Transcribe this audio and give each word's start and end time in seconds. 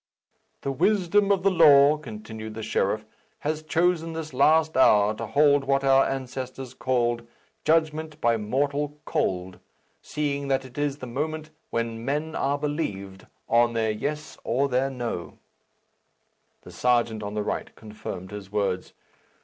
"The 0.61 0.71
wisdom 0.71 1.31
of 1.31 1.43
the 1.43 1.51
law," 1.51 1.95
continued 1.95 2.55
the 2.55 2.63
sheriff, 2.63 3.05
"has 3.41 3.61
chosen 3.61 4.13
this 4.13 4.33
last 4.33 4.75
hour 4.75 5.13
to 5.13 5.27
hold 5.27 5.65
what 5.65 5.83
our 5.83 6.09
ancestors 6.09 6.73
called 6.73 7.27
'judgment 7.63 8.19
by 8.19 8.35
mortal 8.35 8.97
cold,' 9.05 9.59
seeing 10.01 10.47
that 10.47 10.65
it 10.65 10.79
is 10.79 10.97
the 10.97 11.05
moment 11.05 11.51
when 11.69 12.03
men 12.03 12.35
are 12.35 12.57
believed 12.57 13.27
on 13.47 13.73
their 13.73 13.91
yes 13.91 14.39
or 14.43 14.67
their 14.67 14.89
no." 14.89 15.37
The 16.63 16.71
serjeant 16.71 17.21
on 17.21 17.35
the 17.35 17.43
right 17.43 17.75
confirmed 17.75 18.31
his 18.31 18.51
words. 18.51 18.93